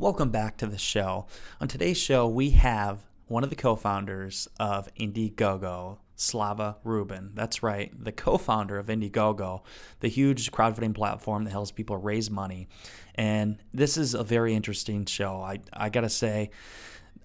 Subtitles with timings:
[0.00, 1.26] Welcome back to the show.
[1.60, 7.32] On today's show, we have one of the co founders of Indiegogo, Slava Rubin.
[7.34, 9.60] That's right, the co founder of Indiegogo,
[10.00, 12.66] the huge crowdfunding platform that helps people raise money.
[13.14, 15.42] And this is a very interesting show.
[15.42, 16.48] I, I got to say,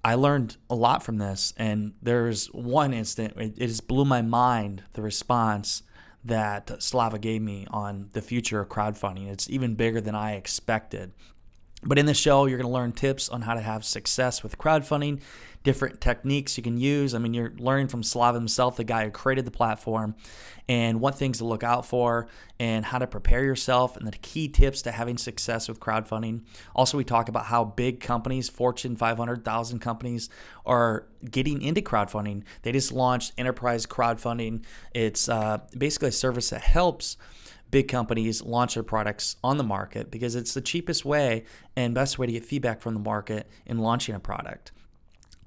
[0.04, 1.54] I learned a lot from this.
[1.56, 5.82] And there's one instant, it, it just blew my mind the response
[6.26, 9.32] that Slava gave me on the future of crowdfunding.
[9.32, 11.14] It's even bigger than I expected.
[11.86, 14.58] But in the show, you're going to learn tips on how to have success with
[14.58, 15.22] crowdfunding,
[15.64, 17.14] different techniques you can use.
[17.14, 20.16] I mean, you're learning from Slava himself, the guy who created the platform,
[20.68, 22.28] and what things to look out for,
[22.60, 26.42] and how to prepare yourself, and the key tips to having success with crowdfunding.
[26.76, 30.30] Also, we talk about how big companies, Fortune 500,000 companies,
[30.66, 32.44] are getting into crowdfunding.
[32.64, 34.64] They just launched enterprise crowdfunding.
[34.94, 37.18] It's uh, basically a service that helps
[37.76, 41.44] big companies launch their products on the market because it's the cheapest way
[41.76, 44.72] and best way to get feedback from the market in launching a product.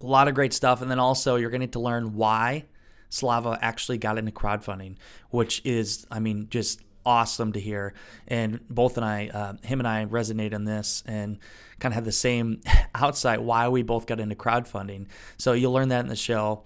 [0.02, 0.82] A lot of great stuff.
[0.82, 2.66] And then also, you're going to, to learn why
[3.08, 4.96] Slava actually got into crowdfunding,
[5.30, 7.94] which is, I mean, just awesome to hear.
[8.26, 11.38] And both and I, uh, him and I resonate on this and
[11.78, 12.60] kind of have the same
[12.94, 15.06] outside why we both got into crowdfunding.
[15.38, 16.64] So you'll learn that in the show.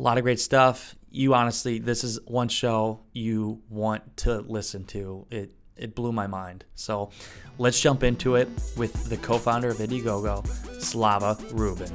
[0.00, 4.86] A lot of great stuff you honestly, this is one show you want to listen
[4.86, 5.26] to.
[5.30, 6.64] It it blew my mind.
[6.74, 7.10] So
[7.58, 8.48] let's jump into it
[8.78, 10.46] with the co-founder of Indiegogo,
[10.80, 11.90] Slava Rubin.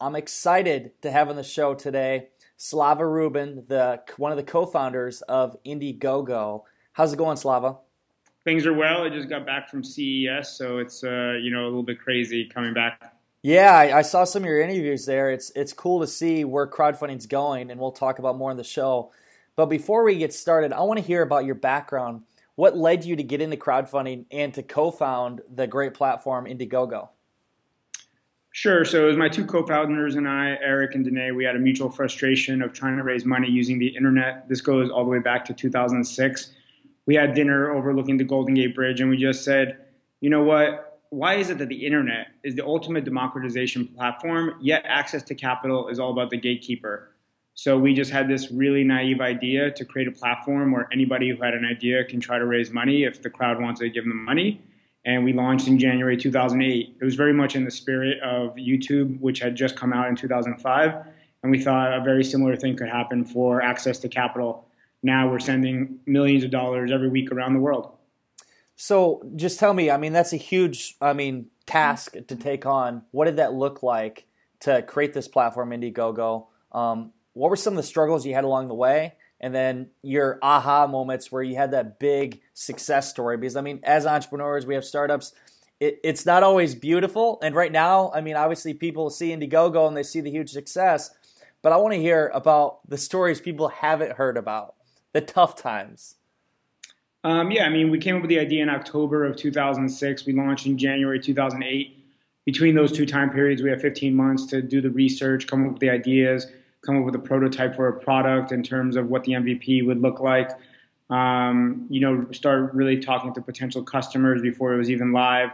[0.00, 5.20] I'm excited to have on the show today Slava Rubin, the one of the co-founders
[5.22, 6.62] of Indiegogo.
[6.92, 7.76] How's it going, Slava?
[8.44, 9.02] things are well.
[9.02, 12.48] I just got back from CES, so it's uh, you know a little bit crazy
[12.48, 13.14] coming back.
[13.42, 15.30] Yeah, I, I, saw some of your interviews there.
[15.30, 18.64] It's it's cool to see where crowdfunding's going, and we'll talk about more in the
[18.64, 19.12] show.
[19.56, 22.22] But before we get started, I want to hear about your background.
[22.54, 27.08] What led you to get into crowdfunding and to co-found the great platform Indiegogo?
[28.52, 28.84] Sure.
[28.84, 31.32] So it was my two co-founders and I, Eric and Danae.
[31.32, 34.48] We had a mutual frustration of trying to raise money using the internet.
[34.48, 36.52] This goes all the way back to 2006
[37.06, 39.78] we had dinner overlooking the Golden Gate Bridge, and we just said,
[40.20, 41.00] you know what?
[41.10, 45.88] Why is it that the internet is the ultimate democratization platform, yet access to capital
[45.88, 47.10] is all about the gatekeeper?
[47.54, 51.42] So we just had this really naive idea to create a platform where anybody who
[51.42, 54.24] had an idea can try to raise money if the crowd wants to give them
[54.24, 54.62] money.
[55.04, 56.96] And we launched in January 2008.
[56.98, 60.16] It was very much in the spirit of YouTube, which had just come out in
[60.16, 61.06] 2005.
[61.42, 64.64] And we thought a very similar thing could happen for access to capital
[65.02, 67.96] now we're sending millions of dollars every week around the world.
[68.76, 73.02] So just tell me, I mean, that's a huge, I mean, task to take on.
[73.10, 74.26] What did that look like
[74.60, 76.46] to create this platform, Indiegogo?
[76.72, 79.14] Um, what were some of the struggles you had along the way?
[79.40, 83.36] And then your aha moments where you had that big success story.
[83.36, 85.32] Because, I mean, as entrepreneurs, we have startups.
[85.80, 87.38] It, it's not always beautiful.
[87.42, 91.10] And right now, I mean, obviously, people see Indiegogo and they see the huge success.
[91.60, 94.74] But I want to hear about the stories people haven't heard about
[95.12, 96.16] the tough times?
[97.24, 100.26] Um, yeah, I mean, we came up with the idea in October of 2006.
[100.26, 101.98] We launched in January 2008.
[102.44, 105.72] Between those two time periods, we had 15 months to do the research, come up
[105.74, 106.48] with the ideas,
[106.84, 110.00] come up with a prototype for a product in terms of what the MVP would
[110.00, 110.50] look like.
[111.10, 115.50] Um, you know, start really talking to potential customers before it was even live.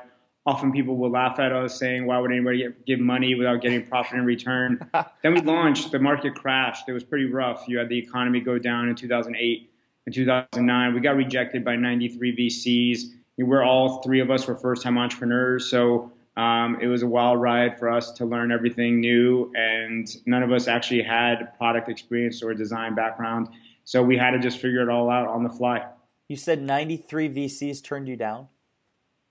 [0.48, 4.19] Often people will laugh at us saying, why would anybody give money without getting profit
[4.19, 4.81] in return?
[5.22, 6.89] then we launched, the market crashed.
[6.89, 7.65] It was pretty rough.
[7.68, 9.71] You had the economy go down in 2008
[10.06, 10.95] and 2009.
[10.95, 13.00] We got rejected by 93 VCs.
[13.36, 15.68] We're all three of us were first time entrepreneurs.
[15.68, 19.53] So um, it was a wild ride for us to learn everything new.
[19.54, 23.48] And none of us actually had product experience or design background.
[23.84, 25.84] So we had to just figure it all out on the fly.
[26.27, 28.48] You said 93 VCs turned you down?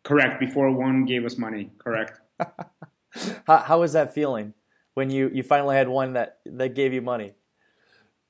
[0.07, 0.39] Correct.
[0.39, 1.69] Before one gave us money.
[1.79, 2.21] Correct.
[3.45, 4.53] how, how was that feeling
[4.93, 7.33] when you, you finally had one that, that gave you money?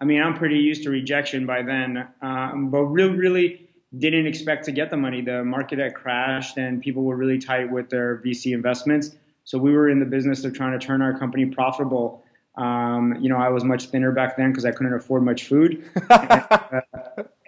[0.01, 4.65] I mean, I'm pretty used to rejection by then, um, but really, really didn't expect
[4.65, 5.21] to get the money.
[5.21, 9.11] The market had crashed and people were really tight with their VC investments.
[9.43, 12.23] So we were in the business of trying to turn our company profitable.
[12.55, 15.87] Um, you know, I was much thinner back then because I couldn't afford much food,
[16.09, 16.81] and, uh,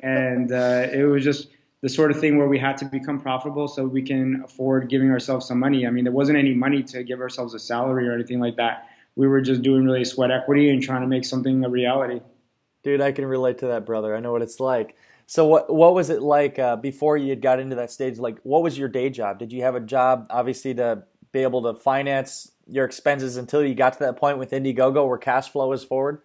[0.03, 1.47] and uh, it was just
[1.81, 5.11] the sort of thing where we had to become profitable so we can afford giving
[5.11, 5.87] ourselves some money.
[5.87, 8.89] I mean, there wasn't any money to give ourselves a salary or anything like that.
[9.15, 12.21] We were just doing really sweat equity and trying to make something a reality.
[12.83, 14.15] Dude, I can relate to that, brother.
[14.15, 14.95] I know what it's like.
[15.25, 18.17] So what what was it like uh, before you had got into that stage?
[18.17, 19.37] Like, what was your day job?
[19.37, 23.75] Did you have a job, obviously, to be able to finance your expenses until you
[23.75, 26.21] got to that point with Indiegogo where cash flow was forward?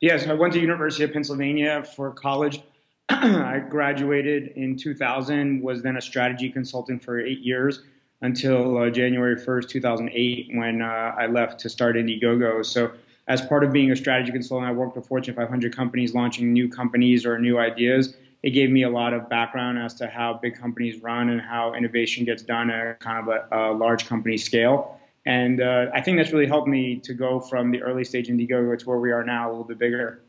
[0.00, 2.60] Yes, I went to University of Pennsylvania for college.
[3.10, 5.62] I graduated in 2000.
[5.62, 7.82] Was then a strategy consultant for eight years
[8.20, 12.64] until uh, January 1st, 2008, when uh, I left to start Indiegogo.
[12.64, 12.90] So
[13.28, 16.68] as part of being a strategy consultant, I worked with Fortune 500 companies launching new
[16.68, 18.16] companies or new ideas.
[18.42, 21.74] It gave me a lot of background as to how big companies run and how
[21.74, 24.98] innovation gets done at kind of a, a large company scale.
[25.26, 28.78] And uh, I think that's really helped me to go from the early stage Indiegogo
[28.78, 30.22] to where we are now, a little bit bigger.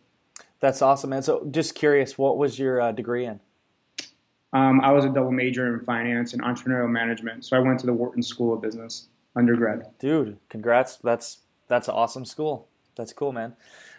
[0.60, 1.24] That's awesome, man.
[1.24, 3.40] So, just curious, what was your uh, degree in?
[4.52, 7.46] Um, I was a double major in finance and entrepreneurial management.
[7.46, 9.84] So I went to the Wharton School of Business undergrad.
[10.00, 10.98] Dude, congrats!
[10.98, 12.68] That's that's an awesome school.
[12.96, 13.56] That's cool, man.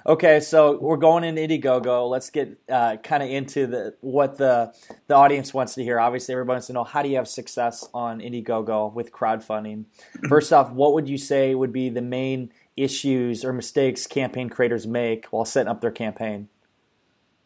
[0.06, 2.08] Okay, so we're going in Indiegogo.
[2.08, 4.74] Let's get uh, kind of into the what the
[5.06, 6.00] the audience wants to hear.
[6.00, 9.84] Obviously, everybody wants to know how do you have success on Indiegogo with crowdfunding.
[10.28, 14.86] First off, what would you say would be the main issues or mistakes campaign creators
[14.86, 16.48] make while setting up their campaign?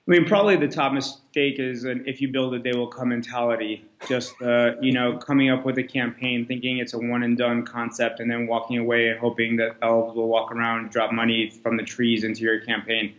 [0.07, 3.09] I mean, probably the top mistake is an if you build it, they will come
[3.09, 3.87] mentality.
[4.07, 7.65] Just, uh, you know, coming up with a campaign, thinking it's a one and done
[7.65, 11.49] concept, and then walking away and hoping that elves will walk around and drop money
[11.49, 13.15] from the trees into your campaign.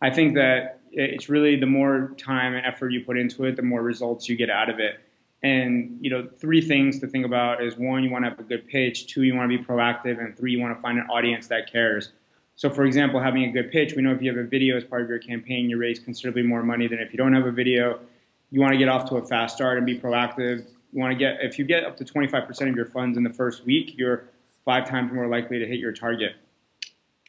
[0.00, 3.62] I think that it's really the more time and effort you put into it, the
[3.62, 5.00] more results you get out of it.
[5.42, 8.42] And, you know, three things to think about is one, you want to have a
[8.42, 11.06] good pitch, two, you want to be proactive, and three, you want to find an
[11.06, 12.12] audience that cares.
[12.56, 14.84] So, for example, having a good pitch, we know if you have a video as
[14.84, 17.52] part of your campaign, you raise considerably more money than if you don't have a
[17.52, 18.00] video.
[18.50, 20.66] You want to get off to a fast start and be proactive.
[20.92, 23.30] You want to get, if you get up to 25% of your funds in the
[23.30, 24.24] first week, you're
[24.64, 26.34] five times more likely to hit your target.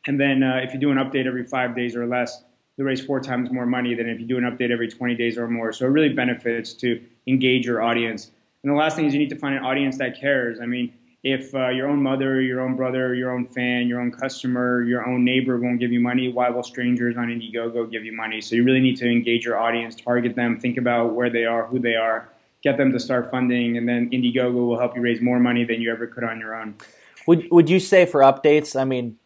[0.08, 2.44] And then uh, if you do an update every five days or less,
[2.84, 5.48] raise four times more money than if you do an update every 20 days or
[5.48, 5.74] more.
[5.74, 8.32] So it really benefits to engage your audience.
[8.64, 10.60] And the last thing is you need to find an audience that cares.
[10.60, 10.94] I mean,
[11.24, 15.08] if uh, your own mother, your own brother, your own fan, your own customer, your
[15.08, 18.42] own neighbor won't give you money, why will strangers on Indiegogo give you money?
[18.42, 21.68] So you really need to engage your audience, target them, think about where they are,
[21.68, 22.30] who they are,
[22.64, 25.80] get them to start funding, and then Indiegogo will help you raise more money than
[25.80, 26.76] you ever could on your own.
[27.28, 28.80] Would Would you say for updates?
[28.80, 29.18] I mean,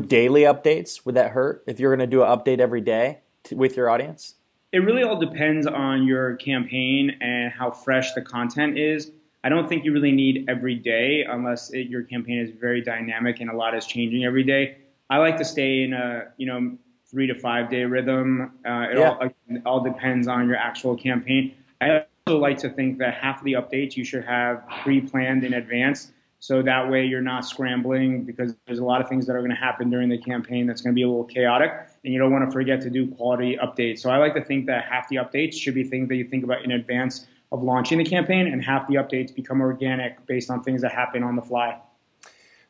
[0.00, 1.04] do daily updates?
[1.04, 3.90] Would that hurt if you're going to do an update every day to, with your
[3.90, 4.34] audience?
[4.72, 9.12] It really all depends on your campaign and how fresh the content is
[9.44, 13.40] I don't think you really need every day unless it, your campaign is very dynamic
[13.40, 14.78] and a lot is changing every day.
[15.10, 16.76] I like to stay in a you know
[17.10, 18.52] three to five day rhythm.
[18.64, 19.10] Uh, it, yeah.
[19.10, 21.54] all, it all depends on your actual campaign.
[21.80, 25.54] I also like to think that half of the updates you should have pre-planned in
[25.54, 26.12] advance,
[26.42, 29.52] so that way you're not scrambling because there's a lot of things that are going
[29.52, 31.70] to happen during the campaign that's going to be a little chaotic,
[32.02, 34.00] and you don't want to forget to do quality updates.
[34.00, 36.42] So I like to think that half the updates should be things that you think
[36.42, 40.64] about in advance of launching the campaign, and half the updates become organic based on
[40.64, 41.78] things that happen on the fly.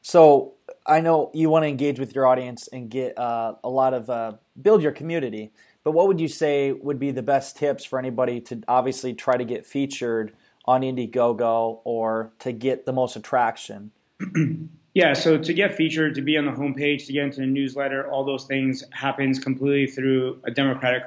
[0.02, 0.52] So
[0.84, 4.10] I know you want to engage with your audience and get uh, a lot of
[4.10, 5.50] uh, build your community.
[5.82, 9.38] But what would you say would be the best tips for anybody to obviously try
[9.38, 13.90] to get featured on Indiegogo or to get the most attraction?
[14.94, 18.08] yeah, so to get featured, to be on the homepage, to get into the newsletter,
[18.10, 21.04] all those things happens completely through a democratic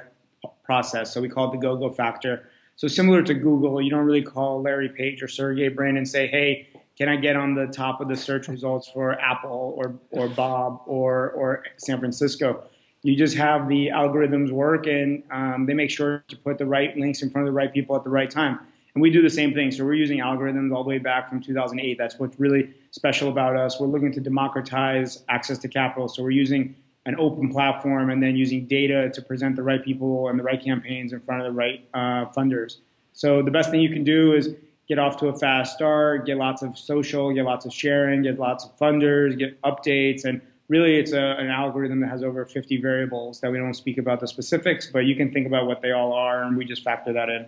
[0.64, 1.14] process.
[1.14, 2.48] So we call it the go-go factor.
[2.74, 6.26] So similar to Google, you don't really call Larry Page or Sergey Brin and say,
[6.26, 10.28] "Hey, can I get on the top of the search results for Apple or or
[10.28, 12.64] Bob or or San Francisco?"
[13.02, 16.94] You just have the algorithms work, and um, they make sure to put the right
[16.98, 18.58] links in front of the right people at the right time.
[18.96, 19.70] And we do the same thing.
[19.70, 21.98] So we're using algorithms all the way back from 2008.
[21.98, 23.78] That's what's really special about us.
[23.78, 26.08] We're looking to democratize access to capital.
[26.08, 26.74] So we're using
[27.04, 30.64] an open platform and then using data to present the right people and the right
[30.64, 32.78] campaigns in front of the right uh, funders.
[33.12, 34.54] So the best thing you can do is
[34.88, 38.38] get off to a fast start, get lots of social, get lots of sharing, get
[38.38, 42.80] lots of funders, get updates, and really it's a, an algorithm that has over 50
[42.80, 45.92] variables that we don't speak about the specifics, but you can think about what they
[45.92, 47.44] all are, and we just factor that in.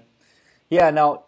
[0.71, 0.91] Yeah.
[0.91, 1.25] Now,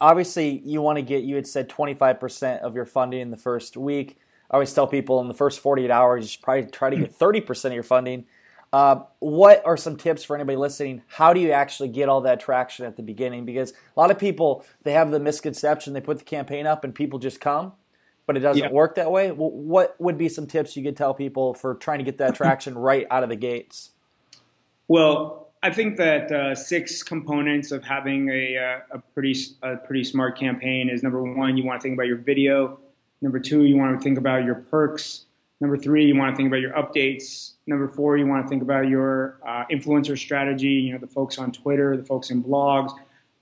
[0.00, 3.76] obviously, you want to get you had said 25% of your funding in the first
[3.76, 4.18] week.
[4.50, 7.18] I always tell people in the first 48 hours, you should probably try to get
[7.18, 8.26] 30% of your funding.
[8.72, 11.02] Uh, what are some tips for anybody listening?
[11.06, 13.44] How do you actually get all that traction at the beginning?
[13.44, 16.94] Because a lot of people they have the misconception they put the campaign up and
[16.94, 17.72] people just come,
[18.26, 18.70] but it doesn't yeah.
[18.70, 19.28] work that way.
[19.30, 22.76] What would be some tips you could tell people for trying to get that traction
[22.76, 23.90] right out of the gates?
[24.88, 30.02] Well, I think that uh, six components of having a, uh, a pretty a pretty
[30.02, 32.80] smart campaign is number one, you want to think about your video.
[33.20, 35.26] Number two, you want to think about your perks.
[35.60, 37.52] Number three, you want to think about your updates.
[37.68, 40.66] Number four, you want to think about your uh, influencer strategy.
[40.66, 42.92] You know, the folks on Twitter, the folks in blogs,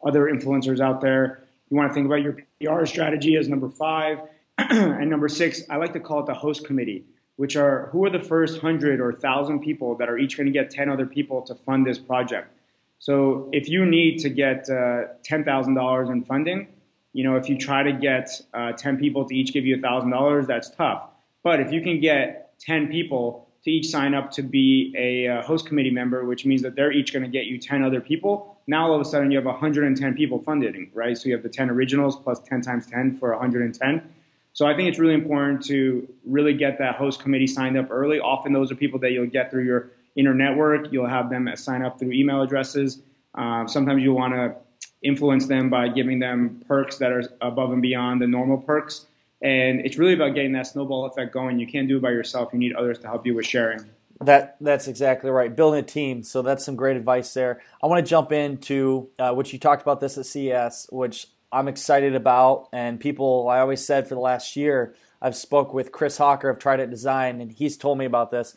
[0.04, 1.44] other influencers out there.
[1.70, 4.20] You want to think about your PR strategy as number five.
[4.58, 7.06] and number six, I like to call it the host committee,
[7.36, 10.52] which are who are the first hundred or thousand people that are each going to
[10.52, 12.52] get 10 other people to fund this project.
[12.98, 16.68] So if you need to get uh, $10,000 in funding,
[17.14, 20.46] you know, if you try to get uh, 10 people to each give you $1,000,
[20.46, 21.08] that's tough.
[21.42, 25.42] But if you can get 10 people to each sign up to be a uh,
[25.42, 28.58] host committee member, which means that they're each going to get you 10 other people,
[28.66, 31.16] now all of a sudden you have 110 people funding, right?
[31.16, 34.14] So you have the 10 originals plus 10 times 10 for 110.
[34.60, 38.20] So I think it's really important to really get that host committee signed up early.
[38.20, 40.92] Often those are people that you'll get through your inner network.
[40.92, 43.00] You'll have them sign up through email addresses.
[43.34, 44.54] Uh, sometimes you'll want to
[45.02, 49.06] influence them by giving them perks that are above and beyond the normal perks.
[49.40, 51.58] And it's really about getting that snowball effect going.
[51.58, 52.50] You can't do it by yourself.
[52.52, 53.86] You need others to help you with sharing.
[54.20, 55.56] That that's exactly right.
[55.56, 56.22] Building a team.
[56.22, 57.62] So that's some great advice there.
[57.82, 61.68] I want to jump into uh, which you talked about this at CES, which I'm
[61.68, 62.68] excited about.
[62.72, 66.58] And people, I always said for the last year, I've spoke with Chris Hawker of
[66.58, 68.54] Trident Design, and he's told me about this.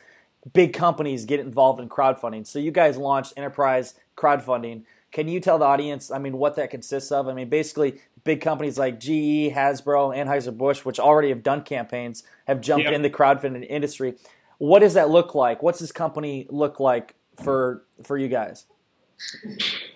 [0.54, 2.46] Big companies get involved in crowdfunding.
[2.46, 4.84] So you guys launched enterprise crowdfunding.
[5.12, 7.28] Can you tell the audience, I mean, what that consists of?
[7.28, 12.62] I mean, basically, big companies like GE, Hasbro, Anheuser-Busch, which already have done campaigns, have
[12.62, 12.94] jumped yep.
[12.94, 14.16] in the crowdfunding industry.
[14.58, 15.62] What does that look like?
[15.62, 18.66] What's this company look like for for you guys?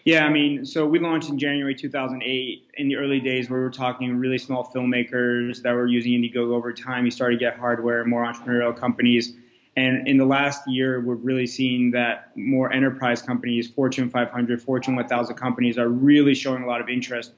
[0.07, 2.69] Yeah, I mean, so we launched in January 2008.
[2.75, 6.71] In the early days, we were talking really small filmmakers that were using Indiegogo over
[6.71, 7.03] time.
[7.03, 9.35] You started to get hardware, more entrepreneurial companies
[9.77, 14.95] and in the last year, we've really seen that more enterprise companies, Fortune 500, Fortune
[14.95, 17.33] 1000 companies, are really showing a lot of interest.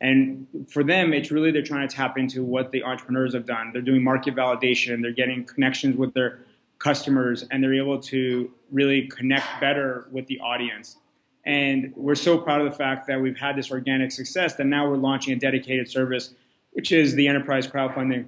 [0.00, 3.72] And for them, it's really they're trying to tap into what the entrepreneurs have done.
[3.74, 6.46] They're doing market validation, they're getting connections with their
[6.78, 10.96] customers, and they're able to really connect better with the audience.
[11.44, 14.88] And we're so proud of the fact that we've had this organic success that now
[14.88, 16.34] we're launching a dedicated service,
[16.72, 18.26] which is the enterprise crowdfunding.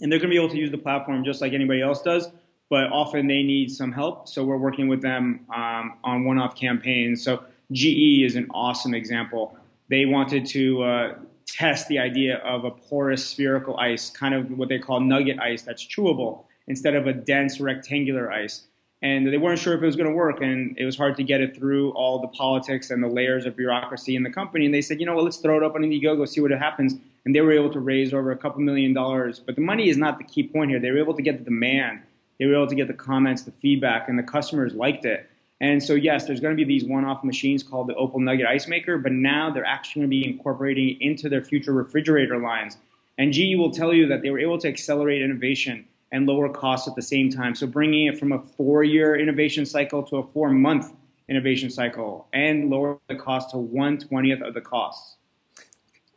[0.00, 2.30] And they're going to be able to use the platform just like anybody else does
[2.70, 4.28] but often they need some help.
[4.28, 7.22] So we're working with them um, on one-off campaigns.
[7.22, 9.56] So GE is an awesome example.
[9.88, 11.14] They wanted to uh,
[11.46, 15.62] test the idea of a porous spherical ice, kind of what they call nugget ice
[15.62, 18.66] that's chewable, instead of a dense rectangular ice.
[19.04, 21.22] And they weren't sure if it was going to work, and it was hard to
[21.22, 24.64] get it through all the politics and the layers of bureaucracy in the company.
[24.64, 26.94] And they said, you know what, let's throw it up on Indiegogo, see what happens.
[27.24, 29.38] And they were able to raise over a couple million dollars.
[29.38, 30.80] But the money is not the key point here.
[30.80, 32.00] They were able to get the demand
[32.38, 35.28] they were able to get the comments, the feedback, and the customers liked it.
[35.60, 38.66] And so, yes, there's going to be these one-off machines called the Opal Nugget Ice
[38.66, 42.76] Maker, but now they're actually going to be incorporating into their future refrigerator lines.
[43.18, 46.86] And GE will tell you that they were able to accelerate innovation and lower costs
[46.88, 47.54] at the same time.
[47.54, 50.92] So bringing it from a four-year innovation cycle to a four-month
[51.28, 55.16] innovation cycle and lower the cost to one twentieth of the costs.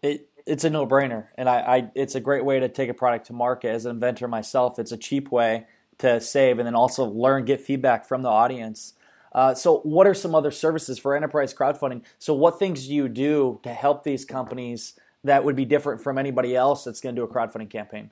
[0.01, 3.27] It, it's a no-brainer, and I, I, it's a great way to take a product
[3.27, 3.70] to market.
[3.70, 5.65] As an inventor myself, it's a cheap way
[5.98, 8.94] to save and then also learn, get feedback from the audience.
[9.34, 12.01] Uh, so, what are some other services for enterprise crowdfunding?
[12.17, 16.17] So, what things do you do to help these companies that would be different from
[16.17, 18.12] anybody else that's going to do a crowdfunding campaign?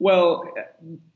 [0.00, 0.44] Well,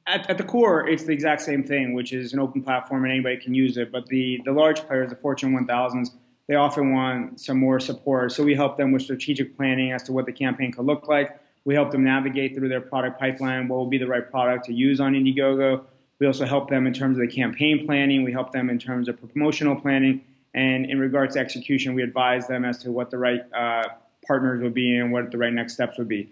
[0.06, 3.12] at, at, the core, it's the exact same thing, which is an open platform and
[3.12, 3.90] anybody can use it.
[3.90, 6.10] But the, the large players, the Fortune 1000s,
[6.46, 8.32] they often want some more support.
[8.32, 11.40] So we help them with strategic planning as to what the campaign could look like.
[11.64, 14.74] We help them navigate through their product pipeline, what will be the right product to
[14.74, 15.82] use on Indiegogo.
[16.18, 18.22] We also help them in terms of the campaign planning.
[18.22, 20.22] We help them in terms of promotional planning.
[20.52, 23.84] And in regards to execution, we advise them as to what the right uh,
[24.26, 26.28] partners would be and what the right next steps would be.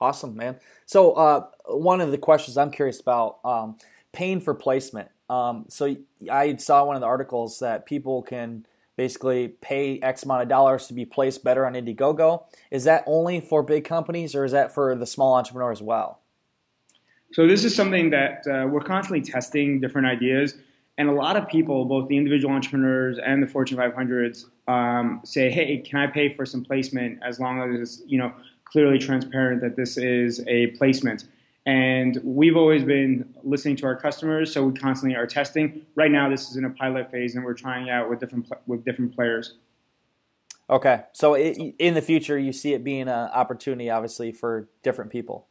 [0.00, 0.56] Awesome, man.
[0.84, 3.78] So, uh, one of the questions I'm curious about um,
[4.12, 5.08] paying for placement.
[5.28, 5.96] Um, so,
[6.30, 10.86] I saw one of the articles that people can basically pay X amount of dollars
[10.88, 12.44] to be placed better on Indiegogo.
[12.70, 16.20] Is that only for big companies or is that for the small entrepreneur as well?
[17.32, 20.54] So this is something that uh, we're constantly testing different ideas.
[20.98, 25.50] And a lot of people, both the individual entrepreneurs and the Fortune 500s, um, say,
[25.50, 28.32] "Hey, can I pay for some placement as long as you know
[28.70, 31.24] clearly transparent that this is a placement?"
[31.66, 35.84] And we've always been listening to our customers, so we constantly are testing.
[35.96, 38.84] Right now, this is in a pilot phase, and we're trying out with different with
[38.84, 39.54] different players.
[40.68, 45.12] Okay, so it, in the future, you see it being an opportunity, obviously, for different
[45.12, 45.46] people.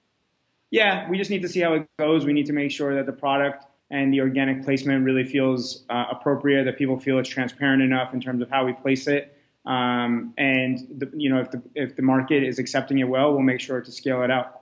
[0.71, 2.25] Yeah, we just need to see how it goes.
[2.25, 6.05] We need to make sure that the product and the organic placement really feels uh,
[6.11, 9.34] appropriate, that people feel it's transparent enough in terms of how we place it.
[9.65, 13.41] Um, and the, you know, if the if the market is accepting it well, we'll
[13.41, 14.61] make sure to scale it out.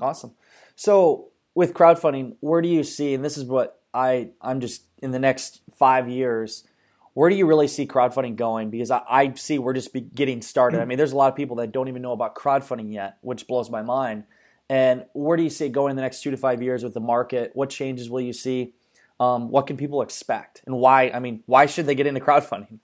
[0.00, 0.32] Awesome.
[0.76, 3.14] So with crowdfunding, where do you see?
[3.14, 6.64] And this is what I I'm just in the next five years.
[7.12, 8.70] Where do you really see crowdfunding going?
[8.70, 10.80] Because I, I see we're just getting started.
[10.80, 13.46] I mean, there's a lot of people that don't even know about crowdfunding yet, which
[13.46, 14.24] blows my mind.
[14.68, 16.94] And where do you see it going in the next two to five years with
[16.94, 17.52] the market?
[17.54, 18.72] What changes will you see?
[19.20, 20.62] Um, what can people expect?
[20.66, 21.10] And why?
[21.10, 22.80] I mean, why should they get into crowdfunding?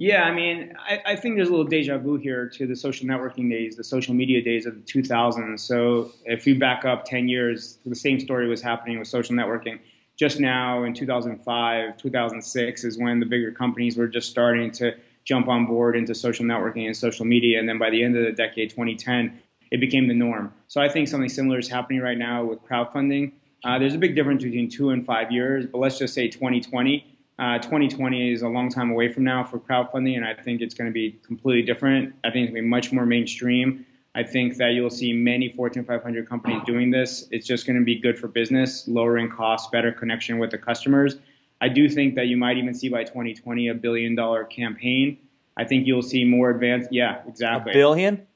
[0.00, 3.06] Yeah, I mean, I, I, think there's a little deja vu here to the social
[3.06, 5.60] networking days, the social media days of the 2000s.
[5.60, 9.78] So if you back up 10 years, the same story was happening with social networking.
[10.16, 14.94] Just now in 2005, 2006 is when the bigger companies were just starting to
[15.26, 17.60] jump on board into social networking and social media.
[17.60, 19.38] And then by the end of the decade, 2010,
[19.70, 20.50] it became the norm.
[20.68, 23.32] So I think something similar is happening right now with crowdfunding.
[23.64, 27.09] Uh, there's a big difference between two and five years, but let's just say 2020
[27.40, 30.74] uh, 2020 is a long time away from now for crowdfunding, and I think it's
[30.74, 32.14] going to be completely different.
[32.22, 33.86] I think it's going to be much more mainstream.
[34.14, 37.26] I think that you'll see many Fortune 500 companies doing this.
[37.30, 41.16] It's just going to be good for business, lowering costs, better connection with the customers.
[41.62, 45.16] I do think that you might even see by 2020 a billion dollar campaign.
[45.56, 46.92] I think you'll see more advanced.
[46.92, 47.72] Yeah, exactly.
[47.72, 48.26] A billion?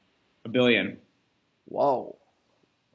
[0.47, 0.97] A billion.
[1.67, 2.17] Whoa.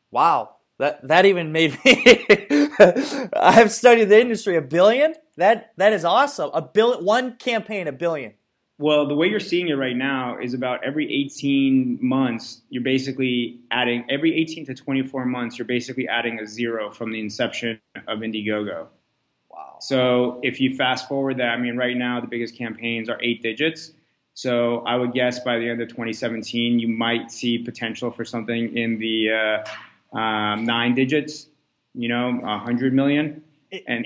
[0.10, 0.56] Wow.
[0.80, 2.48] That that even made me.
[3.36, 4.56] I've studied the industry.
[4.56, 5.16] A billion?
[5.38, 6.50] That that is awesome.
[6.54, 8.34] A billion, one campaign, a billion.
[8.78, 13.60] Well, the way you're seeing it right now is about every 18 months, you're basically
[13.72, 18.20] adding every 18 to 24 months, you're basically adding a zero from the inception of
[18.20, 18.88] Indiegogo.
[19.52, 19.76] Wow.
[19.82, 23.44] So if you fast forward that, I mean, right now the biggest campaigns are eight
[23.44, 23.92] digits.
[24.34, 28.78] So I would guess by the end of 2017, you might see potential for something
[28.78, 29.64] in the
[30.16, 31.48] uh, um, nine digits,
[32.00, 33.44] you know, a 100 million.
[33.86, 34.06] And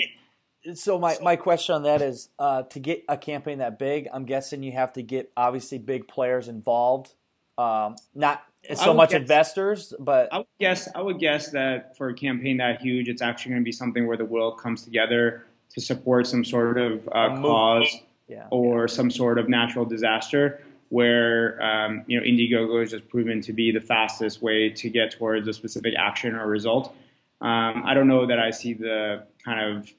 [0.73, 4.25] so my, my question on that is uh, to get a campaign that big, I'm
[4.25, 7.13] guessing you have to get obviously big players involved.
[7.57, 12.09] Um, not so much guess, investors, but I would guess I would guess that for
[12.09, 15.45] a campaign that huge, it's actually going to be something where the world comes together
[15.69, 18.47] to support some sort of uh, cause yeah.
[18.49, 23.53] or some sort of natural disaster where um, you know Indiegogo has just proven to
[23.53, 26.95] be the fastest way to get towards a specific action or result.
[27.43, 29.89] Um, I don't know that I see the kind of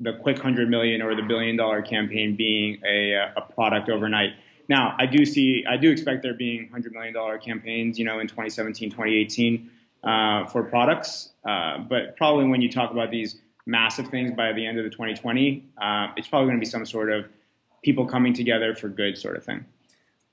[0.00, 4.30] the quick hundred million or the billion dollar campaign being a, a product overnight.
[4.68, 8.20] Now, I do see, I do expect there being hundred million dollar campaigns, you know,
[8.20, 9.70] in 2017, 2018
[10.04, 11.32] uh, for products.
[11.44, 14.90] Uh, but probably when you talk about these massive things by the end of the
[14.90, 17.26] 2020, uh, it's probably going to be some sort of
[17.82, 19.64] people coming together for good sort of thing.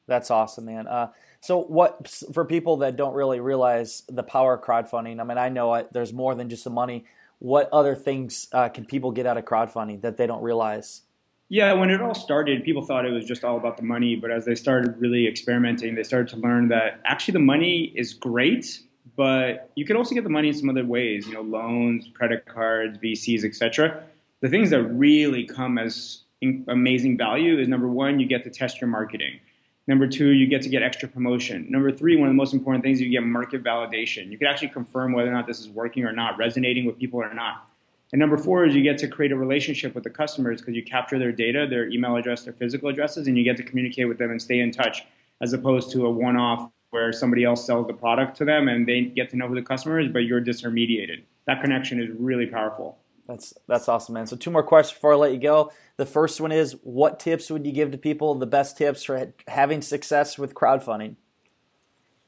[0.08, 0.88] That's awesome, man.
[0.88, 1.10] Uh,
[1.46, 5.20] so, what for people that don't really realize the power of crowdfunding?
[5.20, 7.06] I mean, I know there's more than just the money.
[7.38, 11.04] What other things uh, can people get out of crowdfunding that they don't realize?
[11.50, 14.16] Yeah, when it all started, people thought it was just all about the money.
[14.16, 18.16] But as they started really experimenting, they started to learn that actually the money is
[18.16, 18.80] great,
[19.16, 21.28] but you can also get the money in some other ways.
[21.28, 24.04] You know, loans, credit cards, VCs, etc.
[24.42, 28.82] The things that really come as amazing value is number one, you get to test
[28.82, 29.40] your marketing.
[29.88, 31.68] Number two, you get to get extra promotion.
[31.70, 34.32] Number three, one of the most important things, you get market validation.
[34.32, 37.22] You can actually confirm whether or not this is working or not, resonating with people
[37.22, 37.70] or not.
[38.12, 40.84] And number four is you get to create a relationship with the customers because you
[40.84, 44.18] capture their data, their email address, their physical addresses, and you get to communicate with
[44.18, 45.04] them and stay in touch
[45.42, 48.88] as opposed to a one off where somebody else sells the product to them and
[48.88, 51.24] they get to know who the customer is, but you're disintermediated.
[51.46, 52.98] That connection is really powerful.
[53.28, 54.28] That's that's awesome, man.
[54.28, 55.72] So two more questions before I let you go.
[55.98, 58.36] The first one is, what tips would you give to people?
[58.36, 61.16] The best tips for having success with crowdfunding?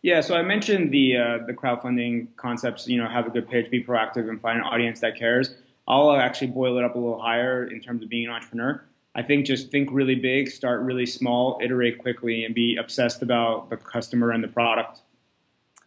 [0.02, 2.88] Yeah, so I mentioned the uh, the crowdfunding concepts.
[2.88, 5.56] You know, have a good pitch, be proactive, and find an audience that cares.
[5.88, 8.84] I'll actually boil it up a little higher in terms of being an entrepreneur.
[9.16, 13.70] I think just think really big, start really small, iterate quickly, and be obsessed about
[13.70, 15.02] the customer and the product.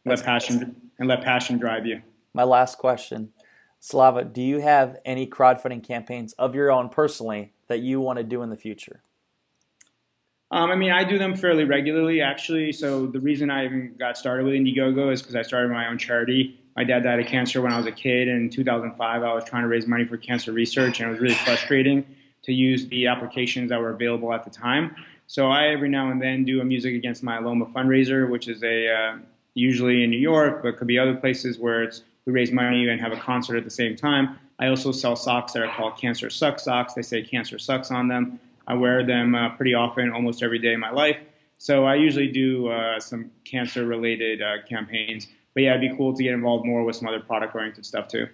[0.04, 2.00] Let passion and let passion drive you.
[2.32, 3.32] My last question
[3.80, 8.22] Slava, do you have any crowdfunding campaigns of your own personally that you want to
[8.22, 9.02] do in the future?
[10.50, 12.72] Um, I mean, I do them fairly regularly, actually.
[12.72, 15.96] So the reason I even got started with Indiegogo is because I started my own
[15.96, 16.60] charity.
[16.76, 18.28] My dad died of cancer when I was a kid.
[18.28, 21.20] And in 2005, I was trying to raise money for cancer research, and it was
[21.20, 22.04] really frustrating
[22.42, 24.94] to use the applications that were available at the time.
[25.26, 28.92] So I every now and then do a Music Against Myeloma fundraiser, which is a
[28.92, 29.18] uh,
[29.54, 33.00] usually in New York, but could be other places where it's we raise money and
[33.00, 34.38] have a concert at the same time.
[34.58, 36.94] I also sell socks that are called Cancer Sucks socks.
[36.94, 38.38] They say cancer sucks on them.
[38.66, 41.18] I wear them uh, pretty often, almost every day of my life.
[41.58, 45.28] So I usually do uh, some cancer related uh, campaigns.
[45.54, 48.08] But yeah, it'd be cool to get involved more with some other product oriented stuff
[48.08, 48.28] too.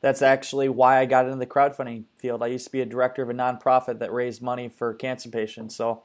[0.00, 2.42] That's actually why I got into the crowdfunding field.
[2.42, 5.74] I used to be a director of a nonprofit that raised money for cancer patients.
[5.74, 6.02] So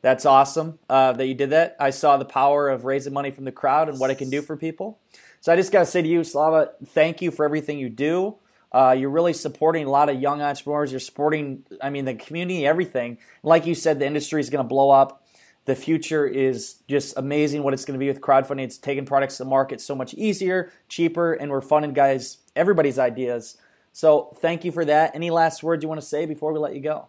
[0.00, 1.76] that's awesome uh, that you did that.
[1.78, 4.42] I saw the power of raising money from the crowd and what it can do
[4.42, 4.98] for people.
[5.44, 8.36] So I just got to say to you, Slava, thank you for everything you do.
[8.72, 10.90] Uh, you're really supporting a lot of young entrepreneurs.
[10.90, 13.18] You're supporting, I mean, the community, everything.
[13.42, 15.26] Like you said, the industry is going to blow up.
[15.66, 18.62] The future is just amazing what it's going to be with crowdfunding.
[18.62, 23.58] It's taking products to market so much easier, cheaper, and we're funding guys, everybody's ideas.
[23.92, 25.14] So thank you for that.
[25.14, 27.08] Any last words you want to say before we let you go?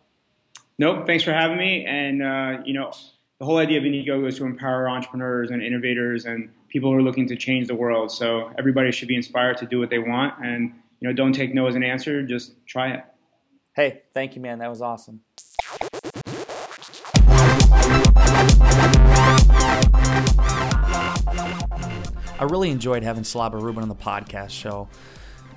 [0.77, 1.07] Nope.
[1.07, 1.85] Thanks for having me.
[1.85, 2.91] And, uh, you know,
[3.39, 7.01] the whole idea of Indiegogo is to empower entrepreneurs and innovators and people who are
[7.01, 8.09] looking to change the world.
[8.09, 10.35] So everybody should be inspired to do what they want.
[10.41, 12.23] And, you know, don't take no as an answer.
[12.23, 13.03] Just try it.
[13.75, 14.59] Hey, thank you, man.
[14.59, 15.19] That was awesome.
[22.37, 24.87] I really enjoyed having Slava Rubin on the podcast show.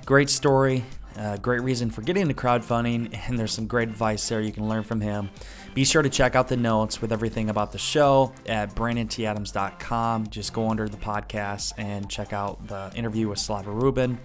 [0.04, 0.84] Great story,
[1.18, 4.68] uh, great reason for getting into crowdfunding, and there's some great advice there you can
[4.68, 5.30] learn from him.
[5.74, 10.28] Be sure to check out the notes with everything about the show at brandonTadams.com.
[10.28, 14.18] Just go under the podcast and check out the interview with Slava Rubin.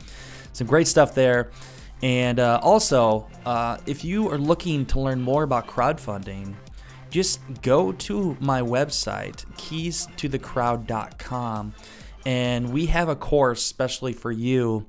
[0.54, 1.52] Some great stuff there.
[2.04, 6.54] And uh, also, uh, if you are looking to learn more about crowdfunding,
[7.10, 11.74] just go to my website, keystothecrowd.com,
[12.26, 14.88] and we have a course especially for you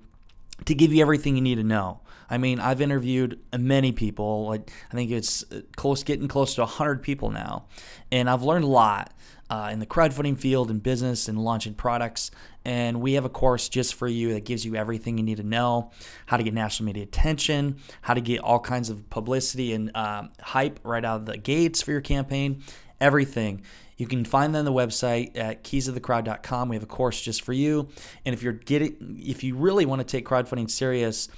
[0.64, 2.00] to give you everything you need to know.
[2.30, 4.46] I mean, I've interviewed many people.
[4.48, 5.44] Like I think it's
[5.76, 7.66] close, getting close to 100 people now,
[8.10, 9.12] and I've learned a lot
[9.50, 12.30] uh, in the crowdfunding field and business and launching products.
[12.64, 15.42] And we have a course just for you that gives you everything you need to
[15.42, 15.90] know:
[16.26, 20.30] how to get national media attention, how to get all kinds of publicity and um,
[20.40, 22.62] hype right out of the gates for your campaign,
[23.00, 23.62] everything.
[23.96, 26.68] You can find them on the website at keystothecrowd.com.
[26.68, 27.88] We have a course just for you.
[28.24, 31.28] And if you're getting if you really want to take crowdfunding serious,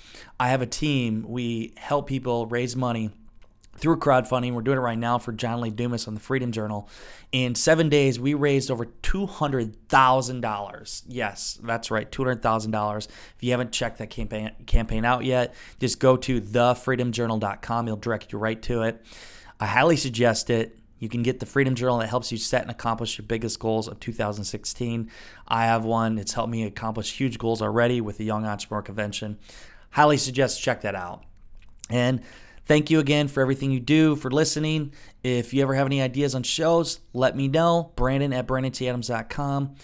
[0.41, 1.25] I have a team.
[1.29, 3.11] We help people raise money
[3.79, 4.55] through crowdfunding.
[4.55, 6.89] We're doing it right now for John Lee Dumas on the Freedom Journal.
[7.33, 11.03] In seven days, we raised over $200,000.
[11.07, 13.07] Yes, that's right, $200,000.
[13.07, 17.87] If you haven't checked that campaign, campaign out yet, just go to thefreedomjournal.com.
[17.87, 19.05] It'll direct you right to it.
[19.61, 20.79] I highly suggest it.
[20.99, 23.87] You can get the Freedom Journal that helps you set and accomplish your biggest goals
[23.89, 25.11] of 2016.
[25.47, 26.19] I have one.
[26.19, 29.39] It's helped me accomplish huge goals already with the Young Entrepreneur Convention.
[29.91, 31.25] Highly suggest check that out.
[31.91, 32.23] And
[32.65, 34.93] thank you again for everything you do, for listening.
[35.23, 37.93] If you ever have any ideas on shows, let me know.
[37.97, 39.75] Brandon at BrandonTadams.com.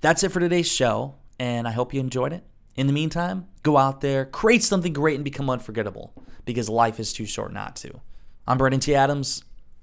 [0.00, 2.44] That's it for today's show, and I hope you enjoyed it.
[2.76, 6.12] In the meantime, go out there, create something great, and become unforgettable
[6.44, 8.00] because life is too short not to.
[8.46, 8.94] I'm Brandon T.
[8.94, 9.42] Adams.